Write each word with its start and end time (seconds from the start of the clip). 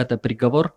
это 0.00 0.18
приговор? 0.18 0.74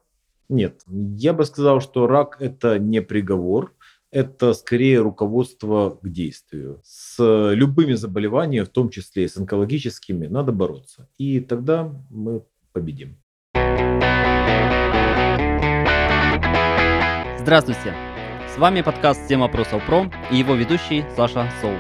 Нет, 0.50 0.82
я 0.88 1.34
бы 1.34 1.46
сказал, 1.46 1.80
что 1.80 2.08
рак– 2.08 2.38
это 2.40 2.78
не 2.78 3.02
приговор, 3.02 3.74
это 4.12 4.54
скорее 4.54 5.00
руководство 5.00 5.98
к 6.02 6.08
действию. 6.08 6.82
С 6.84 7.18
любыми 7.54 7.94
заболеваниями, 7.94 8.66
в 8.66 8.70
том 8.70 8.90
числе 8.90 9.24
и 9.24 9.28
с 9.28 9.38
онкологическими, 9.38 10.28
надо 10.28 10.52
бороться. 10.52 11.10
И 11.18 11.40
тогда 11.40 11.92
мы 12.10 12.44
победим. 12.74 13.18
Здравствуйте! 17.40 17.94
С 18.54 18.58
вами 18.58 18.82
подкаст 18.82 19.28
«Тема 19.28 19.48
вопросов 19.48 19.84
ПРО» 19.88 20.12
и 20.32 20.38
его 20.38 20.54
ведущий 20.54 21.04
Саша 21.16 21.50
Соул. 21.60 21.78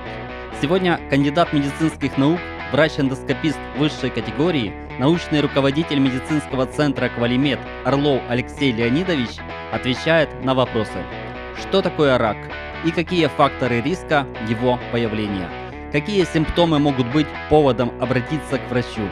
Сегодня 0.60 1.00
кандидат 1.10 1.54
медицинских 1.54 2.18
наук, 2.18 2.39
врач-эндоскопист 2.74 3.60
высшей 3.78 4.10
категории, 4.10 4.73
научный 5.00 5.42
руководитель 5.42 6.00
медицинского 6.00 6.66
центра 6.66 7.08
«Квалимед» 7.08 7.60
Орлов 7.86 8.20
Алексей 8.28 8.72
Леонидович 8.72 9.30
отвечает 9.72 10.44
на 10.44 10.55
вопросы. 10.55 11.04
Что 11.55 11.84
такое 11.84 12.18
рак 12.18 12.38
и 12.84 12.90
какие 12.90 13.27
факторы 13.27 13.80
риска 13.80 14.26
его 14.49 14.80
появления? 14.91 15.49
Какие 15.91 16.26
симптомы 16.26 16.80
могут 16.80 17.05
быть 17.13 17.27
поводом 17.48 17.91
обратиться 18.02 18.58
к 18.58 18.70
врачу? 18.72 19.08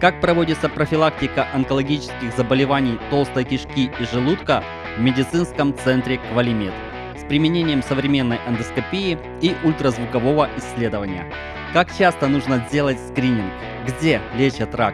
Как 0.00 0.20
проводится 0.20 0.68
профилактика 0.68 1.48
онкологических 1.52 2.34
заболеваний 2.36 2.98
толстой 3.10 3.42
кишки 3.42 3.90
и 3.98 4.04
желудка 4.04 4.62
в 4.96 5.00
медицинском 5.00 5.76
центре 5.76 6.18
«Квалимед»? 6.32 6.72
с 7.18 7.24
применением 7.24 7.82
современной 7.82 8.38
эндоскопии 8.46 9.18
и 9.40 9.54
ультразвукового 9.64 10.48
исследования. 10.56 11.26
Как 11.72 11.96
часто 11.96 12.26
нужно 12.26 12.66
сделать 12.68 12.98
скрининг? 12.98 13.52
Где 13.86 14.20
лечат 14.36 14.74
рак? 14.74 14.92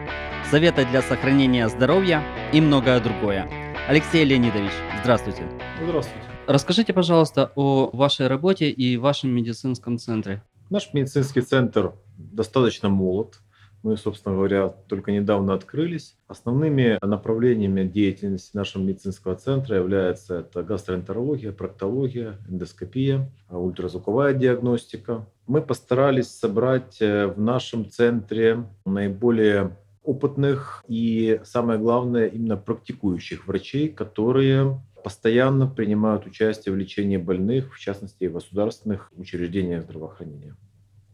Советы 0.51 0.85
для 0.85 1.01
сохранения 1.01 1.67
здоровья 1.69 2.21
и 2.53 2.61
многое 2.61 2.99
другое. 3.01 3.49
Алексей 3.89 4.23
Леонидович, 4.23 4.69
здравствуйте. 5.01 5.41
Здравствуйте. 5.83 6.27
Расскажите, 6.45 6.93
пожалуйста, 6.93 7.51
о 7.55 7.89
вашей 7.93 8.27
работе 8.27 8.69
и 8.69 8.95
вашем 8.97 9.31
медицинском 9.31 9.97
центре. 9.97 10.43
Наш 10.69 10.93
медицинский 10.93 11.41
центр 11.41 11.93
достаточно 12.15 12.89
молод. 12.89 13.39
Мы, 13.81 13.97
собственно 13.97 14.35
говоря, 14.35 14.67
только 14.67 15.11
недавно 15.11 15.55
открылись. 15.55 16.15
Основными 16.27 16.99
направлениями 17.01 17.87
деятельности 17.87 18.55
нашего 18.55 18.83
медицинского 18.83 19.35
центра 19.35 19.77
являются 19.77 20.41
это 20.41 20.61
гастроэнтерология, 20.61 21.51
проктология, 21.53 22.37
эндоскопия, 22.47 23.31
ультразвуковая 23.49 24.33
диагностика. 24.33 25.25
Мы 25.47 25.61
постарались 25.61 26.27
собрать 26.27 27.01
э, 27.01 27.27
в 27.27 27.39
нашем 27.39 27.89
центре 27.89 28.65
наиболее 28.85 29.77
опытных 30.03 30.83
и, 30.89 31.39
самое 31.45 31.79
главное, 31.79 32.27
именно 32.27 32.57
практикующих 32.57 33.47
врачей, 33.47 33.87
которые 33.87 34.81
постоянно 35.03 35.65
принимают 35.67 36.25
участие 36.25 36.73
в 36.73 36.77
лечении 36.77 37.15
больных, 37.15 37.73
в 37.73 37.79
частности, 37.79 38.25
в 38.25 38.33
государственных 38.33 39.09
учреждениях 39.15 39.83
здравоохранения. 39.83 40.55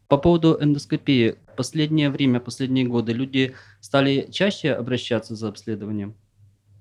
По 0.08 0.18
поводу 0.18 0.58
эндоскопии. 0.60 1.36
Последнее 1.56 2.10
время, 2.10 2.40
последние 2.40 2.88
годы 2.88 3.14
люди 3.14 3.54
стали 3.82 4.28
чаще 4.32 4.72
обращаться 4.74 5.36
за 5.36 5.50
обследованием? 5.50 6.16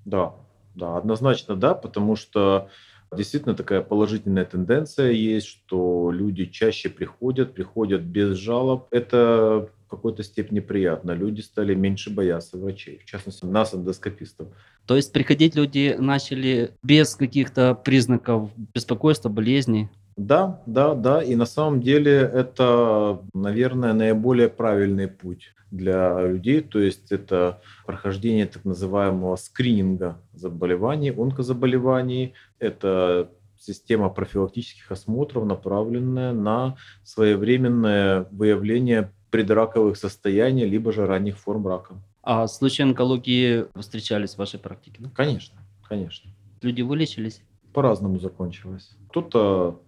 Да, 0.05 0.33
да, 0.73 0.97
однозначно 0.97 1.55
да, 1.55 1.75
потому 1.75 2.15
что 2.15 2.69
действительно 3.15 3.55
такая 3.55 3.81
положительная 3.81 4.45
тенденция 4.45 5.11
есть, 5.11 5.47
что 5.47 6.11
люди 6.11 6.45
чаще 6.45 6.89
приходят, 6.89 7.53
приходят 7.53 8.01
без 8.01 8.37
жалоб. 8.37 8.87
Это 8.91 9.69
в 9.85 9.89
какой-то 9.89 10.23
степени 10.23 10.59
приятно. 10.59 11.11
Люди 11.11 11.41
стали 11.41 11.75
меньше 11.75 12.09
бояться 12.09 12.57
врачей, 12.57 12.99
в 12.99 13.05
частности, 13.05 13.45
нас, 13.45 13.73
эндоскопистов. 13.73 14.47
То 14.85 14.95
есть 14.95 15.13
приходить 15.13 15.55
люди 15.55 15.95
начали 15.97 16.71
без 16.83 17.15
каких-то 17.15 17.75
признаков 17.75 18.51
беспокойства, 18.73 19.29
болезней? 19.29 19.89
Да, 20.15 20.61
да, 20.65 20.93
да. 20.95 21.23
И 21.23 21.35
на 21.35 21.45
самом 21.45 21.81
деле 21.81 22.13
это, 22.13 23.21
наверное, 23.33 23.93
наиболее 23.93 24.49
правильный 24.49 25.07
путь 25.07 25.53
для 25.71 26.21
людей. 26.21 26.61
То 26.61 26.79
есть 26.79 27.11
это 27.11 27.61
прохождение 27.85 28.45
так 28.45 28.63
называемого 28.63 29.35
скрининга 29.35 30.19
заболеваний, 30.33 31.11
онкозаболеваний. 31.11 32.33
Это 32.59 33.31
система 33.59 34.09
профилактических 34.09 34.91
осмотров, 34.91 35.45
направленная 35.45 36.33
на 36.33 36.75
своевременное 37.03 38.27
выявление 38.31 39.11
предраковых 39.31 39.97
состояний, 39.97 40.65
либо 40.65 40.91
же 40.91 41.07
ранних 41.07 41.39
форм 41.39 41.67
рака. 41.67 41.95
А 42.21 42.47
случаи 42.47 42.83
онкологии 42.83 43.65
встречались 43.79 44.35
в 44.35 44.37
вашей 44.37 44.59
практике? 44.59 44.97
Да? 44.99 45.09
Конечно, 45.15 45.59
конечно. 45.87 46.29
Люди 46.61 46.81
вылечились? 46.81 47.41
По-разному 47.73 48.19
закончилось. 48.19 48.91
Кто-то 49.09 49.81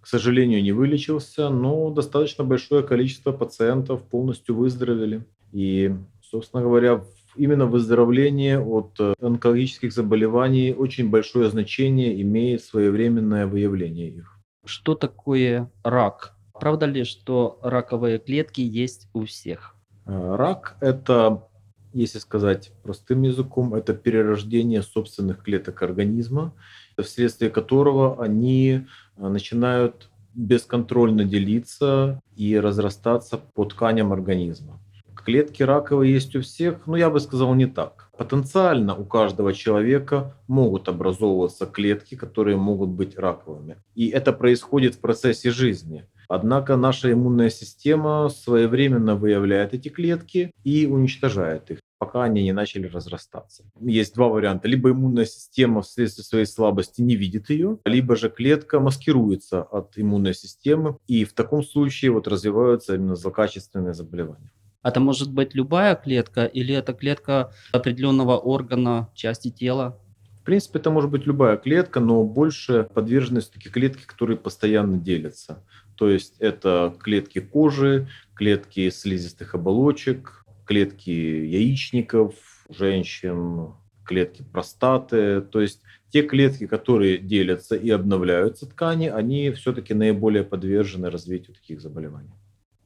к 0.00 0.06
сожалению, 0.06 0.62
не 0.62 0.72
вылечился, 0.72 1.50
но 1.50 1.90
достаточно 1.90 2.44
большое 2.44 2.82
количество 2.82 3.32
пациентов 3.32 4.02
полностью 4.02 4.54
выздоровели. 4.54 5.26
И, 5.52 5.94
собственно 6.22 6.62
говоря, 6.62 7.02
именно 7.36 7.66
выздоровление 7.66 8.60
от 8.60 8.98
э, 8.98 9.14
онкологических 9.20 9.92
заболеваний 9.92 10.74
очень 10.74 11.10
большое 11.10 11.50
значение 11.50 12.20
имеет 12.22 12.62
своевременное 12.64 13.46
выявление 13.46 14.08
их. 14.08 14.38
Что 14.64 14.94
такое 14.94 15.70
рак? 15.84 16.34
Правда 16.58 16.86
ли, 16.86 17.04
что 17.04 17.58
раковые 17.62 18.18
клетки 18.18 18.60
есть 18.60 19.08
у 19.12 19.24
всех? 19.24 19.74
Э, 20.06 20.34
рак– 20.36 20.76
это, 20.80 21.48
если 21.92 22.18
сказать 22.18 22.72
простым 22.82 23.22
языком, 23.22 23.74
это 23.74 23.94
перерождение 23.94 24.82
собственных 24.82 25.42
клеток 25.42 25.82
организма, 25.82 26.54
вследствие 27.02 27.50
которого 27.50 28.22
они 28.22 28.86
э, 29.16 29.28
начинают 29.28 30.10
бесконтрольно 30.34 31.24
делиться 31.24 32.20
и 32.36 32.58
разрастаться 32.58 33.38
по 33.38 33.64
тканям 33.64 34.12
организма. 34.12 34.78
Клетки 35.14 35.62
раковые 35.62 36.14
есть 36.14 36.34
у 36.36 36.40
всех, 36.40 36.86
но 36.86 36.96
я 36.96 37.10
бы 37.10 37.20
сказал 37.20 37.54
не 37.54 37.66
так. 37.66 38.10
Потенциально 38.16 38.94
у 38.94 39.04
каждого 39.04 39.52
человека 39.52 40.34
могут 40.46 40.88
образовываться 40.88 41.66
клетки, 41.66 42.14
которые 42.14 42.56
могут 42.56 42.90
быть 42.90 43.18
раковыми. 43.18 43.76
И 43.94 44.08
это 44.08 44.32
происходит 44.32 44.94
в 44.94 45.00
процессе 45.00 45.50
жизни. 45.50 46.06
Однако 46.28 46.76
наша 46.76 47.12
иммунная 47.12 47.50
система 47.50 48.28
своевременно 48.28 49.14
выявляет 49.14 49.74
эти 49.74 49.88
клетки 49.88 50.52
и 50.64 50.86
уничтожает 50.86 51.70
их 51.70 51.80
пока 52.00 52.24
они 52.24 52.42
не 52.42 52.52
начали 52.52 52.86
разрастаться. 52.86 53.64
Есть 53.78 54.14
два 54.14 54.28
варианта. 54.28 54.68
Либо 54.68 54.90
иммунная 54.90 55.26
система 55.26 55.82
вследствие 55.82 56.24
своей 56.24 56.46
слабости 56.46 57.02
не 57.02 57.14
видит 57.14 57.50
ее, 57.50 57.78
либо 57.84 58.16
же 58.16 58.30
клетка 58.30 58.80
маскируется 58.80 59.62
от 59.62 59.92
иммунной 59.96 60.34
системы, 60.34 60.96
и 61.06 61.24
в 61.24 61.34
таком 61.34 61.62
случае 61.62 62.10
вот 62.12 62.26
развиваются 62.26 62.94
именно 62.94 63.16
злокачественные 63.16 63.92
заболевания. 63.92 64.50
Это 64.82 64.98
может 64.98 65.30
быть 65.30 65.54
любая 65.54 65.94
клетка 65.94 66.46
или 66.46 66.74
это 66.74 66.94
клетка 66.94 67.52
определенного 67.70 68.38
органа, 68.38 69.10
части 69.14 69.50
тела? 69.50 69.98
В 70.40 70.44
принципе, 70.44 70.78
это 70.78 70.90
может 70.90 71.10
быть 71.10 71.26
любая 71.26 71.58
клетка, 71.58 72.00
но 72.00 72.24
больше 72.24 72.88
подвержены 72.94 73.42
такие 73.42 73.70
клетки, 73.70 74.06
которые 74.06 74.38
постоянно 74.38 74.96
делятся. 74.96 75.62
То 75.96 76.08
есть 76.08 76.36
это 76.38 76.96
клетки 76.98 77.40
кожи, 77.40 78.08
клетки 78.34 78.88
слизистых 78.88 79.54
оболочек, 79.54 80.39
клетки 80.70 81.10
яичников, 81.10 82.34
женщин, 82.68 83.72
клетки 84.04 84.44
простаты. 84.52 85.40
То 85.40 85.60
есть 85.60 85.80
те 86.10 86.22
клетки, 86.22 86.68
которые 86.68 87.18
делятся 87.18 87.74
и 87.74 87.90
обновляются 87.90 88.66
ткани, 88.66 89.08
они 89.08 89.50
все-таки 89.50 89.94
наиболее 89.94 90.44
подвержены 90.44 91.10
развитию 91.10 91.56
таких 91.56 91.80
заболеваний. 91.80 92.30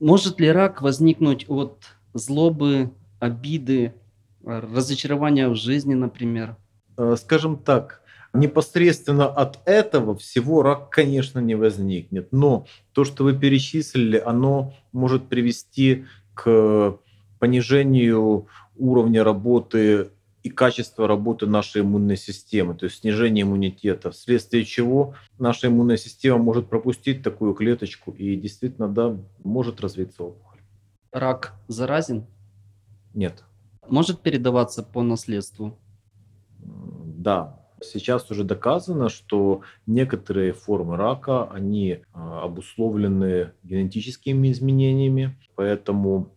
Может 0.00 0.40
ли 0.40 0.50
рак 0.50 0.80
возникнуть 0.80 1.44
от 1.46 1.84
злобы, 2.14 2.90
обиды, 3.20 3.92
разочарования 4.42 5.50
в 5.50 5.54
жизни, 5.54 5.92
например? 5.92 6.56
Э, 6.96 7.16
скажем 7.18 7.58
так, 7.58 8.00
непосредственно 8.32 9.26
от 9.26 9.60
этого 9.66 10.16
всего 10.16 10.62
рак, 10.62 10.88
конечно, 10.88 11.38
не 11.38 11.54
возникнет. 11.54 12.28
Но 12.32 12.66
то, 12.92 13.04
что 13.04 13.24
вы 13.24 13.38
перечислили, 13.38 14.16
оно 14.16 14.72
может 14.92 15.28
привести 15.28 16.06
к 16.32 16.98
понижению 17.44 18.46
уровня 18.74 19.22
работы 19.22 20.12
и 20.42 20.48
качества 20.48 21.06
работы 21.06 21.46
нашей 21.46 21.82
иммунной 21.82 22.16
системы, 22.16 22.74
то 22.74 22.86
есть 22.86 23.00
снижение 23.00 23.42
иммунитета, 23.42 24.10
вследствие 24.12 24.64
чего 24.64 25.14
наша 25.38 25.66
иммунная 25.66 25.98
система 25.98 26.38
может 26.38 26.70
пропустить 26.70 27.22
такую 27.22 27.52
клеточку 27.52 28.12
и 28.12 28.36
действительно, 28.36 28.88
да, 28.88 29.14
может 29.42 29.82
развиться 29.82 30.22
опухоль. 30.22 30.60
Рак 31.12 31.52
заразен? 31.68 32.24
Нет. 33.12 33.44
Может 33.86 34.22
передаваться 34.22 34.82
по 34.82 35.02
наследству? 35.02 35.78
Да, 36.58 37.60
Сейчас 37.82 38.30
уже 38.30 38.44
доказано, 38.44 39.08
что 39.08 39.62
некоторые 39.86 40.52
формы 40.52 40.96
рака, 40.96 41.44
они 41.50 42.00
а, 42.12 42.44
обусловлены 42.44 43.52
генетическими 43.62 44.50
изменениями, 44.50 45.36
поэтому 45.54 46.33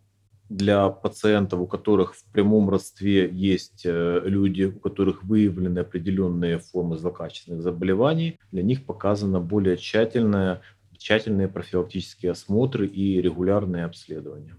для 0.49 0.89
пациентов, 0.89 1.59
у 1.59 1.67
которых 1.67 2.15
в 2.15 2.23
прямом 2.31 2.69
родстве 2.69 3.29
есть 3.29 3.85
э, 3.85 4.21
люди, 4.23 4.63
у 4.63 4.79
которых 4.79 5.23
выявлены 5.23 5.79
определенные 5.79 6.59
формы 6.59 6.97
злокачественных 6.97 7.61
заболеваний, 7.61 8.39
для 8.51 8.63
них 8.63 8.85
показано 8.85 9.39
более 9.39 9.77
тщательное, 9.77 10.61
тщательные 10.97 11.47
профилактические 11.47 12.31
осмотры 12.31 12.87
и 12.87 13.21
регулярные 13.21 13.85
обследования. 13.85 14.55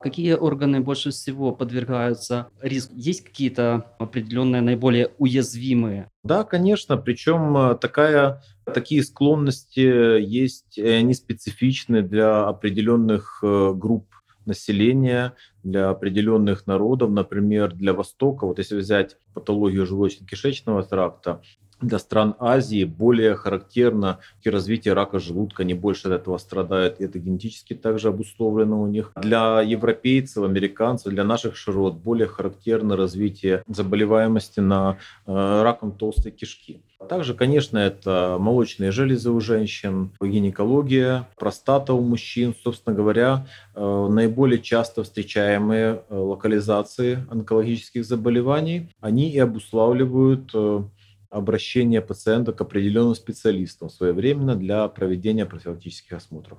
Какие 0.00 0.32
органы 0.32 0.80
больше 0.80 1.12
всего 1.12 1.52
подвергаются 1.52 2.48
риску? 2.60 2.92
Есть 2.96 3.22
какие-то 3.24 3.86
определенные 4.00 4.60
наиболее 4.60 5.12
уязвимые? 5.18 6.10
Да, 6.24 6.42
конечно. 6.42 6.96
Причем 6.96 7.56
э, 7.56 7.74
такая, 7.76 8.42
такие 8.64 9.02
склонности 9.04 10.20
есть, 10.20 10.78
они 10.78 11.14
специфичны 11.14 12.02
для 12.02 12.48
определенных 12.48 13.38
э, 13.42 13.72
групп 13.74 14.06
населения, 14.46 15.34
для 15.62 15.90
определенных 15.90 16.66
народов, 16.66 17.10
например, 17.10 17.72
для 17.74 17.92
Востока. 17.92 18.46
Вот 18.46 18.58
если 18.58 18.76
взять 18.76 19.16
патологию 19.34 19.86
желудочно-кишечного 19.86 20.82
тракта, 20.82 21.40
для 21.82 21.98
стран 21.98 22.36
Азии 22.38 22.84
более 22.84 23.34
характерно 23.34 24.20
развитие 24.44 24.94
рака 24.94 25.18
желудка, 25.18 25.64
не 25.64 25.74
больше 25.74 26.08
от 26.08 26.14
этого 26.14 26.38
страдают, 26.38 27.00
это 27.00 27.18
генетически 27.18 27.74
также 27.74 28.08
обусловлено 28.08 28.80
у 28.80 28.86
них. 28.86 29.12
Для 29.16 29.60
европейцев, 29.62 30.44
американцев, 30.44 31.12
для 31.12 31.24
наших 31.24 31.56
широт 31.56 31.94
более 31.94 32.28
характерно 32.28 32.96
развитие 32.96 33.62
заболеваемости 33.66 34.60
на 34.60 34.98
э, 35.26 35.62
раком 35.62 35.92
толстой 35.92 36.32
кишки. 36.32 36.82
Также, 37.08 37.34
конечно, 37.34 37.78
это 37.78 38.36
молочные 38.38 38.90
железы 38.90 39.30
у 39.30 39.40
женщин, 39.40 40.12
гинекология, 40.20 41.28
простата 41.36 41.94
у 41.94 42.00
мужчин. 42.00 42.54
Собственно 42.62 42.94
говоря, 42.94 43.46
э, 43.74 44.06
наиболее 44.10 44.60
часто 44.60 45.02
встречаемые 45.02 46.02
э, 46.08 46.14
локализации 46.14 47.26
онкологических 47.30 48.04
заболеваний, 48.04 48.90
они 49.00 49.30
и 49.30 49.38
обуславливают 49.38 50.50
э, 50.54 50.82
обращение 51.30 52.02
пациента 52.02 52.52
к 52.52 52.60
определенным 52.60 53.14
специалистам 53.14 53.88
своевременно 53.88 54.54
для 54.54 54.86
проведения 54.88 55.46
профилактических 55.46 56.12
осмотров. 56.12 56.58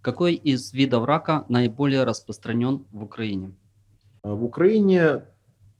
Какой 0.00 0.34
из 0.34 0.72
видов 0.72 1.04
рака 1.04 1.44
наиболее 1.48 2.04
распространен 2.04 2.84
в 2.92 3.02
Украине? 3.02 3.54
А 4.22 4.34
в 4.34 4.44
Украине 4.44 5.22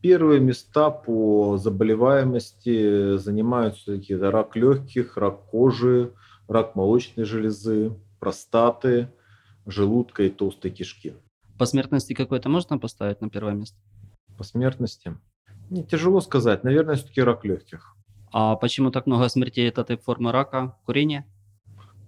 первые 0.04 0.38
места 0.38 0.90
по 0.90 1.56
заболеваемости 1.56 3.16
занимают 3.16 3.76
все-таки 3.76 4.14
рак 4.14 4.54
легких, 4.54 5.16
рак 5.16 5.46
кожи, 5.46 6.12
рак 6.46 6.76
молочной 6.76 7.24
железы, 7.24 7.96
простаты, 8.20 9.10
желудка 9.64 10.24
и 10.24 10.28
толстой 10.28 10.72
кишки. 10.72 11.14
По 11.58 11.64
смертности 11.64 12.12
какой-то 12.12 12.50
можно 12.50 12.76
поставить 12.76 13.22
на 13.22 13.30
первое 13.30 13.54
место? 13.54 13.78
По 14.36 14.44
смертности? 14.44 15.16
Не, 15.70 15.82
тяжело 15.84 16.20
сказать. 16.20 16.64
Наверное, 16.64 16.96
все-таки 16.96 17.22
рак 17.22 17.42
легких. 17.46 17.96
А 18.30 18.56
почему 18.56 18.90
так 18.90 19.06
много 19.06 19.30
смертей 19.30 19.70
от 19.70 19.78
этой 19.78 19.96
формы 19.96 20.32
рака? 20.32 20.76
Курение? 20.84 21.24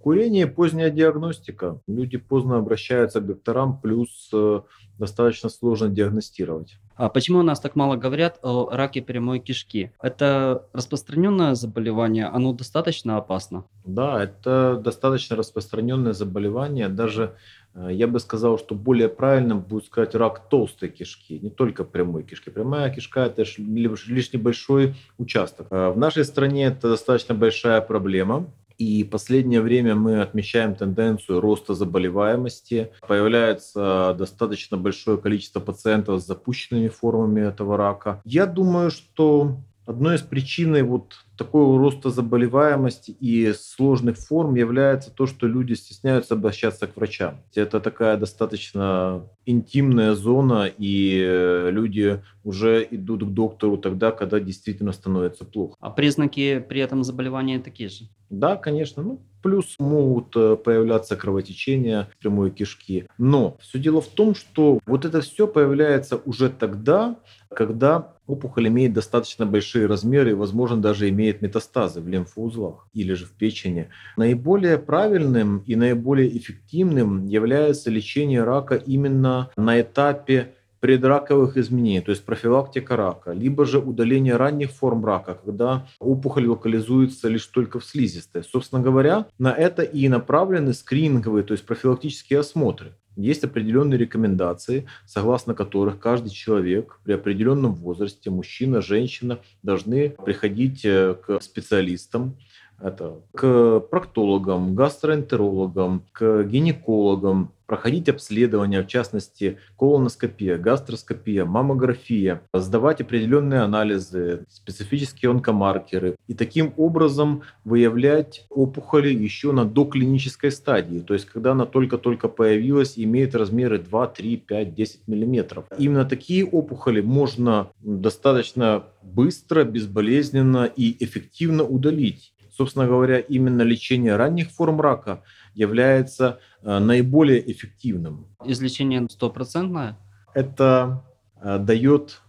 Курение– 0.07 0.47
поздняя 0.57 0.91
диагностика. 0.91 1.81
Люди 1.89 2.17
поздно 2.17 2.59
обращаются 2.59 3.21
к 3.21 3.27
докторам, 3.27 3.81
плюс 3.81 4.31
э, 4.33 4.61
достаточно 5.01 5.49
сложно 5.49 5.89
диагностировать. 5.89 6.79
А 6.95 7.09
почему 7.09 7.41
у 7.41 7.43
нас 7.43 7.59
так 7.59 7.75
мало 7.75 7.97
говорят 7.97 8.39
о 8.43 8.71
раке 8.71 9.03
прямой 9.03 9.41
кишки? 9.41 9.91
Это 10.01 10.69
распространенное 10.73 11.57
заболевание, 11.57 12.27
оно 12.27 12.53
достаточно 12.53 13.17
опасно? 13.17 13.65
Да, 13.85 14.23
это 14.23 14.81
достаточно 14.81 15.35
распространенное 15.35 16.13
заболевание. 16.13 16.89
Даже 16.89 17.35
э, 17.75 17.89
я 17.91 18.07
бы 18.07 18.21
сказал, 18.21 18.61
что 18.61 18.77
более 18.77 19.09
правильным 19.09 19.59
будет 19.59 19.87
сказать 19.87 20.15
рак 20.15 20.49
толстой 20.49 20.89
кишки, 20.89 21.41
не 21.41 21.51
только 21.51 21.83
прямой 21.83 22.23
кишки. 22.23 22.51
Прямая 22.51 22.95
кишка– 22.95 23.21
это 23.27 23.43
лишь 23.59 24.33
небольшой 24.33 24.95
участок. 25.19 25.67
А 25.71 25.91
в 25.91 25.99
нашей 25.99 26.25
стране 26.25 26.67
это 26.67 26.91
достаточно 26.91 27.35
большая 27.35 27.81
проблема. 27.81 28.47
И 28.79 29.05
последнее 29.05 29.61
время 29.61 29.95
мы 29.95 30.21
отмечаем 30.21 30.75
тенденцию 30.75 31.41
роста 31.41 31.75
заболеваемости. 31.75 32.91
Появляется 33.07 34.15
достаточно 34.19 34.77
большое 34.77 35.19
количество 35.19 35.61
пациентов 35.61 36.21
с 36.21 36.27
запущенными 36.27 36.89
формами 36.89 37.41
этого 37.41 37.77
рака. 37.77 38.21
Я 38.25 38.47
думаю, 38.47 38.91
что 38.91 39.57
одной 39.87 40.17
из 40.17 40.23
причин 40.23 40.87
вот 40.87 41.25
такого 41.37 41.79
роста 41.79 42.11
заболеваемости 42.11 43.11
и 43.11 43.53
сложных 43.53 44.19
форм 44.19 44.55
является 44.55 45.11
то, 45.11 45.27
что 45.27 45.47
люди 45.47 45.75
стесняются 45.75 46.35
обращаться 46.35 46.87
к 46.87 46.97
врачам. 46.97 47.39
Это 47.55 47.81
такая 47.81 48.17
достаточно 48.17 49.29
интимная 49.45 50.15
зона, 50.15 50.71
и 50.79 51.23
э, 51.25 51.71
люди 51.71 52.23
уже 52.45 52.87
идут 52.91 53.25
к 53.25 53.29
доктору 53.29 53.77
тогда, 53.77 54.11
когда 54.11 54.41
действительно 54.41 54.93
становится 54.93 55.45
плохо. 55.45 55.77
А 55.81 55.91
признаки 55.91 56.59
при 56.59 56.81
этом 56.81 57.05
заболевания 57.05 57.59
такие 57.59 57.89
же? 57.89 58.09
Да, 58.31 58.57
конечно. 58.57 59.03
Ну, 59.03 59.21
плюс 59.47 59.77
могут 59.79 60.35
э, 60.35 60.57
появляться 60.57 61.15
кровотечения 61.15 62.09
прямой 62.19 62.51
кишки. 62.51 63.07
Но 63.17 63.57
все 63.61 63.79
дело 63.79 64.01
в 64.01 64.09
том, 64.09 64.35
что 64.35 64.81
вот 64.87 65.05
это 65.05 65.21
все 65.21 65.47
появляется 65.47 66.17
уже 66.17 66.49
тогда, 66.51 67.15
когда 67.55 68.17
опухоль 68.27 68.67
имеет 68.67 68.93
достаточно 68.93 69.47
большие 69.47 69.87
размеры 69.87 70.33
и, 70.33 70.35
возможно, 70.35 70.79
даже 70.79 71.09
имеет 71.09 71.43
метастазы 71.43 72.01
в 72.01 72.09
лимфоузлах 72.09 72.89
или 72.93 73.13
же 73.13 73.25
в 73.25 73.31
печени. 73.31 73.89
Наиболее 74.17 74.79
правильным 74.79 75.59
и 75.59 75.77
наиболее 75.77 76.37
эффективным 76.37 77.25
является 77.27 77.89
лечение 77.89 78.43
рака 78.43 78.75
именно 78.75 79.51
на 79.57 79.81
этапе 79.81 80.56
предраковых 80.81 81.57
изменений, 81.57 82.01
то 82.01 82.11
есть 82.11 82.25
профилактика 82.25 82.97
рака, 82.97 83.33
либо 83.33 83.65
же 83.65 83.79
удаление 83.79 84.37
ранних 84.37 84.71
форм 84.71 85.05
рака, 85.05 85.35
когда 85.35 85.87
опухоль 85.99 86.47
локализуется 86.47 87.29
лишь 87.29 87.47
только 87.47 87.79
в 87.81 87.85
слизистой. 87.85 88.45
Собственно 88.45 88.83
говоря, 88.83 89.27
на 89.39 89.53
это 89.53 89.83
и 89.83 90.09
направлены 90.09 90.73
скрининговые, 90.75 91.45
то 91.45 91.53
есть 91.53 91.65
профилактические 91.65 92.41
осмотры. 92.41 92.93
Есть 93.17 93.45
определенные 93.45 93.99
рекомендации, 93.99 94.87
согласно 95.07 95.55
которых 95.55 95.99
каждый 95.99 96.29
человек 96.29 97.01
при 97.03 97.15
определенном 97.15 97.75
возрасте, 97.75 98.29
мужчина, 98.29 98.83
женщина, 98.83 99.39
должны 99.63 100.11
приходить 100.11 100.85
э, 100.85 101.15
к 101.15 101.41
специалистам, 101.41 102.37
это 102.81 103.21
к 103.35 103.81
проктологам, 103.81 104.75
гастроэнтерологам, 104.75 106.03
к 106.13 106.45
гинекологам, 106.45 107.53
проходить 107.67 108.09
обследования, 108.09 108.83
в 108.83 108.87
частности, 108.87 109.59
колоноскопия, 109.77 110.57
гастроскопия, 110.57 111.45
маммография, 111.45 112.43
сдавать 112.53 113.01
определенные 113.01 113.61
анализы, 113.61 114.47
специфические 114.49 115.31
онкомаркеры 115.33 116.17
и 116.29 116.35
таким 116.35 116.73
образом 116.77 117.43
выявлять 117.65 118.47
опухоли 118.51 119.13
еще 119.13 119.53
на 119.53 119.65
доклинической 119.65 120.53
стадии, 120.53 121.01
то 121.01 121.15
есть 121.15 121.27
когда 121.27 121.53
она 121.53 121.67
только-только 121.67 122.29
появилась 122.29 122.97
и 122.97 123.05
имеет 123.05 123.35
размеры 123.35 123.79
2, 123.79 124.07
3, 124.09 124.37
5, 124.37 124.75
10 124.75 125.09
миллиметров. 125.09 125.65
Именно 125.79 126.05
такие 126.05 126.45
опухоли 126.47 127.01
можно 127.01 127.69
достаточно 127.81 128.85
быстро, 129.03 129.65
безболезненно 129.65 130.65
и 130.65 131.05
эффективно 131.05 131.65
удалить. 131.65 132.33
Собственно 132.57 132.87
говоря, 132.87 133.19
именно 133.19 133.61
лечение 133.61 134.17
ранних 134.17 134.51
форм 134.51 134.81
рака 134.81 135.23
является 135.55 136.41
э, 136.63 136.79
наиболее 136.79 137.53
эффективным. 137.53 138.29
Излечение 138.47 139.07
стопроцентное? 139.11 139.99
Это 140.33 141.05
э, 141.43 141.59
дает 141.59 142.23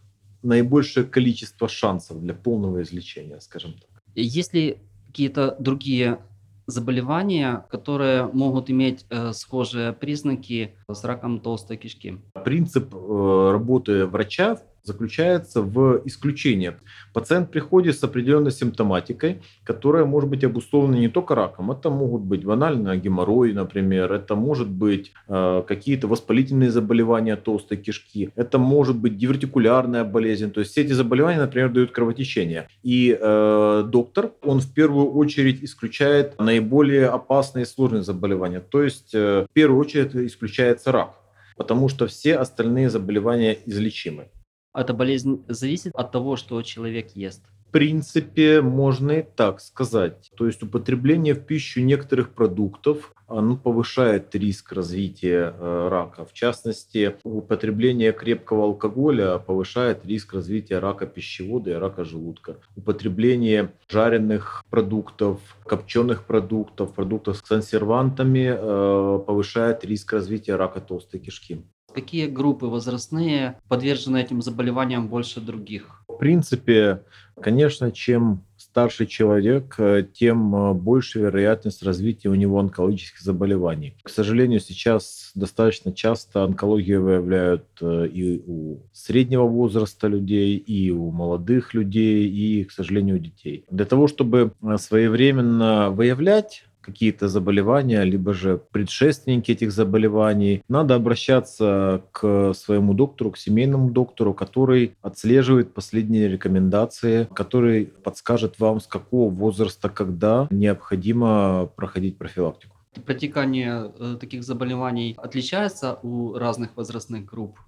наибольшее 0.44 1.06
количество 1.06 1.70
шансов 1.70 2.22
для 2.22 2.34
полного 2.34 2.82
излечения, 2.82 3.40
скажем 3.40 3.74
так. 3.74 4.04
Есть 4.16 4.54
ли 4.54 4.80
какие-то 5.08 5.56
другие 5.60 6.20
заболевания, 6.66 7.66
которые 7.72 8.28
могут 8.28 8.70
иметь 8.70 9.06
э, 9.10 9.32
схожие 9.32 9.94
признаки 9.94 10.76
с 10.92 11.06
раком 11.06 11.40
толстой 11.40 11.78
кишки? 11.78 12.20
Принцип 12.44 12.94
э, 12.94 13.50
работы 13.54 14.06
врача 14.06 14.60
заключается 14.88 15.62
в 15.62 16.02
исключении. 16.06 16.74
Пациент 17.14 17.52
приходит 17.52 18.00
с 18.00 18.04
определенной 18.04 18.52
симптоматикой, 18.52 19.42
которая 19.64 20.06
может 20.06 20.30
быть 20.30 20.44
обусловлена 20.44 20.98
не 20.98 21.10
только 21.10 21.36
раком. 21.36 21.72
Это 21.72 21.90
могут 21.90 22.22
быть 22.22 22.46
банально 22.46 22.98
геморрой, 22.98 23.54
например. 23.54 24.12
Это 24.14 24.36
может 24.36 24.70
быть 24.70 25.12
э, 25.28 25.64
какие-то 25.68 26.08
воспалительные 26.08 26.72
заболевания 26.72 27.36
толстой 27.36 27.78
кишки. 27.78 28.30
Это 28.36 28.58
может 28.58 28.96
быть 28.96 29.18
дивертикулярная 29.18 30.04
болезнь. 30.04 30.52
То 30.52 30.62
есть 30.62 30.72
все 30.72 30.82
эти 30.82 30.94
заболевания, 30.94 31.40
например, 31.40 31.70
дают 31.70 31.92
кровотечение. 31.92 32.68
И 32.84 33.18
э, 33.20 33.84
доктор, 33.88 34.32
он 34.42 34.60
в 34.62 34.74
первую 34.74 35.12
очередь 35.12 35.64
исключает 35.64 36.40
наиболее 36.40 37.08
опасные 37.08 37.64
и 37.64 37.68
сложные 37.68 38.04
заболевания. 38.04 38.62
То 38.62 38.84
есть 38.84 39.14
э, 39.14 39.46
в 39.50 39.54
первую 39.54 39.80
очередь 39.80 40.16
исключается 40.16 40.92
рак 40.92 41.14
потому 41.58 41.90
что 41.90 42.08
все 42.08 42.36
остальные 42.36 42.90
заболевания 42.90 43.58
излечимы. 43.66 44.28
Эта 44.74 44.94
болезнь 44.94 45.44
зависит 45.48 45.94
от 45.96 46.12
того, 46.12 46.36
что 46.36 46.62
человек 46.62 47.12
ест. 47.16 47.44
В 47.68 47.72
принципе, 47.72 48.62
можно 48.62 49.12
и 49.12 49.22
так 49.24 49.60
сказать. 49.60 50.32
То 50.38 50.46
есть 50.46 50.64
употребление 50.64 51.34
в 51.34 51.46
пищу 51.46 51.82
некоторых 51.82 52.30
продуктов 52.30 53.14
оно 53.28 53.58
повышает 53.58 54.34
риск 54.36 54.72
развития 54.72 55.54
э, 55.54 55.88
рака. 55.90 56.24
В 56.24 56.32
частности, 56.32 57.18
употребление 57.24 58.14
крепкого 58.14 58.64
алкоголя 58.64 59.38
повышает 59.38 60.06
риск 60.06 60.34
развития 60.34 60.80
рака 60.80 61.06
пищевода 61.06 61.72
и 61.72 61.74
рака 61.74 62.06
желудка. 62.06 62.58
Употребление 62.78 63.74
жареных 63.90 64.64
продуктов, 64.70 65.42
копченых 65.66 66.24
продуктов, 66.24 66.94
продуктов 66.94 67.36
с 67.38 67.42
консервантами 67.42 68.56
э, 68.58 69.20
повышает 69.26 69.84
риск 69.84 70.14
развития 70.14 70.56
рака 70.56 70.80
толстой 70.80 71.20
кишки. 71.20 71.66
Какие 71.98 72.28
группы 72.28 72.68
возрастные 72.68 73.60
подвержены 73.70 74.22
этим 74.22 74.44
заболеваниям 74.44 75.08
больше 75.08 75.42
других? 75.42 76.04
В 76.08 76.18
принципе, 76.18 77.02
конечно, 77.42 77.92
чем 77.92 78.44
старше 78.56 79.08
человек, 79.08 79.74
э, 79.80 80.06
тем 80.14 80.56
э, 80.56 80.74
больше 80.74 81.18
вероятность 81.18 81.82
развития 81.82 82.30
у 82.30 82.36
него 82.36 82.60
онкологических 82.60 83.20
заболеваний. 83.20 83.96
К 84.04 84.10
сожалению, 84.10 84.60
сейчас 84.60 85.32
достаточно 85.34 85.92
часто 85.92 86.44
онкологию 86.44 87.02
выявляют 87.02 87.66
э, 87.82 88.06
и 88.06 88.44
у 88.46 88.84
среднего 88.94 89.48
возраста 89.48 90.08
людей, 90.08 90.56
и 90.56 90.92
у 90.92 91.10
молодых 91.10 91.74
людей, 91.74 92.30
и, 92.30 92.64
к 92.64 92.72
сожалению, 92.72 93.16
у 93.16 93.20
детей. 93.20 93.66
Для 93.72 93.86
того, 93.86 94.08
чтобы 94.08 94.54
своевременно 94.78 95.90
выявлять 95.90 96.67
какие-то 96.88 97.28
заболевания, 97.28 98.02
либо 98.04 98.34
же 98.34 98.62
предшественники 98.72 99.52
этих 99.52 99.74
заболеваний, 99.74 100.64
надо 100.70 100.96
обращаться 100.96 102.02
к 102.14 102.54
своему 102.54 102.94
доктору, 102.94 103.32
к 103.32 103.38
семейному 103.38 103.92
доктору, 103.92 104.34
который 104.34 104.96
отслеживает 105.02 105.74
последние 105.74 106.30
рекомендации, 106.30 107.28
который 107.34 107.88
подскажет 108.04 108.60
вам, 108.60 108.80
с 108.80 108.88
какого 108.88 109.30
возраста, 109.30 109.90
когда 109.90 110.48
необходимо 110.50 111.70
проходить 111.76 112.18
профилактику. 112.18 112.78
Протекание 113.06 113.92
э, 114.00 114.18
таких 114.20 114.44
заболеваний 114.44 115.16
отличается 115.18 116.00
у 116.04 116.34
разных 116.34 116.70
возрастных 116.78 117.26
групп? 117.26 117.60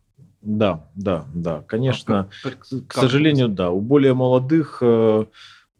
Да, 0.41 0.87
да, 0.95 1.25
да, 1.35 1.63
конечно. 1.67 2.19
А 2.19 2.49
как, 2.49 2.59
как, 2.59 2.87
к 2.87 2.93
сожалению, 2.93 3.49
да. 3.49 3.69
У 3.69 3.81
более 3.81 4.13
молодых 4.13 4.79
э, 4.81 5.25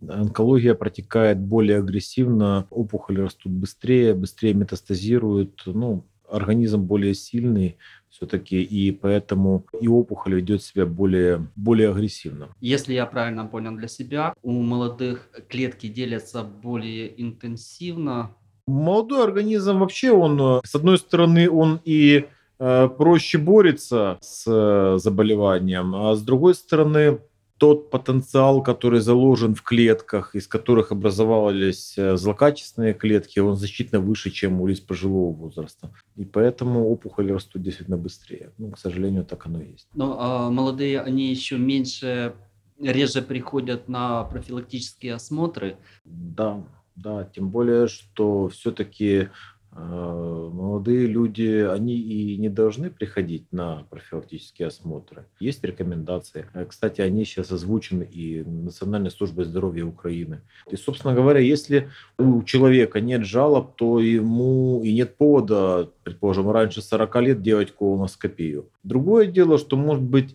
Онкология 0.08 0.76
протекает 0.76 1.40
более 1.40 1.80
агрессивно, 1.80 2.68
опухоли 2.70 3.22
растут 3.22 3.52
быстрее, 3.52 4.14
быстрее 4.14 4.54
метастазируют, 4.54 5.64
ну, 5.66 6.06
организм 6.30 6.84
более 6.84 7.14
сильный 7.14 7.78
все-таки, 8.10 8.62
и 8.62 8.92
поэтому 8.92 9.66
и 9.80 9.88
опухоль 9.88 10.36
ведет 10.36 10.64
себя 10.64 10.86
более, 10.86 11.48
более 11.56 11.92
агрессивно. 11.92 12.50
Если 12.60 12.94
я 12.94 13.06
правильно 13.06 13.46
понял 13.46 13.76
для 13.76 13.88
себя, 13.88 14.34
у 14.42 14.52
молодых 14.52 15.30
клетки 15.48 15.88
делятся 15.88 16.44
более 16.44 17.22
интенсивно. 17.22 18.32
Молодой 18.68 19.24
организм 19.24 19.80
вообще, 19.80 20.12
он, 20.12 20.62
с 20.64 20.76
одной 20.76 20.98
стороны, 20.98 21.50
он 21.50 21.80
и 21.86 22.26
э, 22.60 22.90
проще 22.98 23.38
борется 23.38 24.18
с 24.22 24.46
э, 24.48 24.98
заболеванием, 25.00 25.96
а 25.96 26.16
с 26.16 26.22
другой 26.22 26.56
стороны, 26.56 27.20
тот 27.60 27.90
потенциал, 27.92 28.64
который 28.64 29.02
заложен 29.02 29.54
в 29.54 29.62
клетках, 29.62 30.34
из 30.34 30.48
которых 30.48 30.92
образовались 30.92 31.98
э, 31.98 32.16
злокачественные 32.16 32.94
клетки, 32.94 33.40
он 33.40 33.56
значительно 33.56 34.00
выше, 34.00 34.32
чем 34.32 34.62
у 34.62 34.68
лиц 34.68 34.80
пожилого 34.80 35.34
возраста. 35.34 35.92
И 36.16 36.26
поэтому 36.26 36.90
опухоли 36.90 37.34
растут 37.34 37.62
действительно 37.62 37.98
быстрее. 37.98 38.52
Ну, 38.58 38.72
к 38.72 38.80
сожалению, 38.80 39.26
так 39.26 39.46
оно 39.46 39.62
и 39.62 39.72
есть. 39.72 39.88
Но 39.94 40.18
а 40.20 40.50
молодые, 40.50 41.02
они 41.02 41.30
еще 41.30 41.58
меньше, 41.58 42.34
реже 42.82 43.22
приходят 43.22 43.90
на 43.90 44.24
профилактические 44.24 45.16
осмотры. 45.16 45.76
Да, 46.06 46.64
да, 46.96 47.26
тем 47.36 47.50
более, 47.50 47.88
что 47.88 48.48
все-таки 48.48 49.30
молодые 49.72 51.08
люди, 51.08 51.68
они 51.70 51.96
и 51.96 52.38
не 52.38 52.50
должны 52.50 52.90
приходить 52.90 53.52
на 53.52 53.84
профилактические 53.90 54.70
осмотры. 54.70 55.26
Есть 55.40 55.64
рекомендации. 55.64 56.48
Э, 56.54 56.66
кстати, 56.66 57.02
они 57.02 57.24
сейчас 57.26 57.52
озвучены 57.52 58.04
и 58.04 58.44
Национальной 58.44 59.12
службой 59.12 59.46
здоровья 59.46 59.86
Украины. 59.86 60.42
И, 60.72 60.76
собственно 60.76 61.14
говоря, 61.14 61.40
если 61.40 61.90
у 62.18 62.42
человека 62.44 63.00
нет 63.00 63.26
жалоб, 63.26 63.76
то 63.76 64.00
ему 64.00 64.82
и 64.84 64.94
нет 64.94 65.18
повода, 65.18 65.90
предположим, 66.04 66.50
раньше 66.50 66.82
40 66.82 67.16
лет 67.22 67.42
делать 67.42 67.72
колоноскопию. 67.72 68.70
Другое 68.84 69.28
дело, 69.28 69.58
что, 69.58 69.78
может 69.78 70.04
быть, 70.04 70.34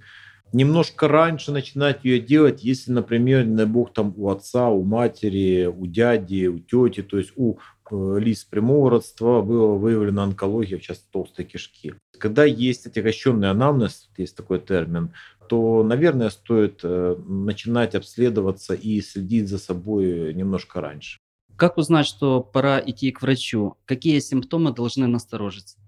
немножко 0.53 1.09
раньше 1.09 1.51
начинать 1.51 2.05
ее 2.05 2.21
делать, 2.21 2.63
если, 2.63 2.93
например, 2.93 3.45
не 3.45 3.67
бог, 3.67 3.93
там 3.93 4.15
у 4.17 4.31
отца, 4.31 4.69
у 4.69 4.85
матери, 4.85 5.67
у 5.67 5.87
дяди, 5.87 6.47
у 6.47 6.61
тети, 6.61 7.03
то 7.03 7.19
есть 7.19 7.33
у 7.35 7.59
Э, 7.59 7.74
лиц 7.91 8.45
прямого 8.45 8.91
родства 8.91 9.43
была 9.43 9.75
выявлена 9.75 10.25
онкология, 10.25 10.79
в 10.79 10.83
частности, 10.83 11.13
толстой 11.13 11.45
кишки. 11.45 11.95
Когда 12.19 12.45
есть 12.45 12.87
отягощенный 12.87 13.51
анамнез, 13.51 14.11
есть 14.17 14.37
такой 14.37 14.61
термин, 14.61 15.13
то, 15.49 15.83
наверное, 15.83 16.31
стоит 16.31 16.81
э, 16.83 17.17
начинать 17.27 17.95
обследоваться 17.95 18.75
и 18.75 19.01
следить 19.01 19.49
за 19.49 19.59
собой 19.59 20.33
немножко 20.33 20.81
раньше. 20.81 21.19
Как 21.57 21.79
узнать, 21.79 22.07
что 22.07 22.41
пора 22.41 22.81
идти 22.85 23.13
к 23.13 23.23
врачу? 23.23 23.77
Какие 23.85 24.19
симптомы 24.19 24.73
должны 24.73 25.07
насторожиться? 25.07 25.79